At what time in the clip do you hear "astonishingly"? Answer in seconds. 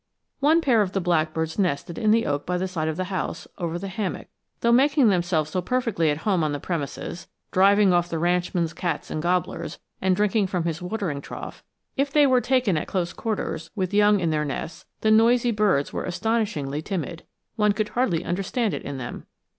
16.05-16.81